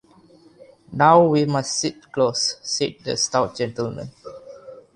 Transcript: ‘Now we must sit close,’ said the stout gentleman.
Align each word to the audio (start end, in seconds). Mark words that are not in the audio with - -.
‘Now 0.91 1.25
we 1.27 1.45
must 1.45 1.79
sit 1.79 2.11
close,’ 2.11 2.57
said 2.63 2.95
the 3.03 3.15
stout 3.15 3.55
gentleman. 3.55 4.09